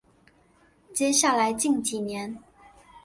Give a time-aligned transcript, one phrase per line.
[0.95, 2.39] 接下来近几年